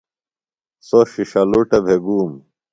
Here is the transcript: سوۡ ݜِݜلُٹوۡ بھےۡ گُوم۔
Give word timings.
سوۡ 0.87 1.05
ݜِݜلُٹوۡ 1.11 1.81
بھےۡ 1.85 2.01
گُوم۔ 2.03 2.31